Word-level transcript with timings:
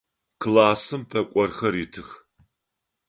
Классым 0.41 1.01
пӏэкӏорхэр 1.09 1.73
итых. 1.83 2.09